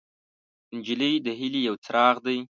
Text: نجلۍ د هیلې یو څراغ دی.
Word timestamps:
نجلۍ 0.75 1.13
د 1.25 1.27
هیلې 1.39 1.61
یو 1.67 1.75
څراغ 1.85 2.15
دی. 2.25 2.37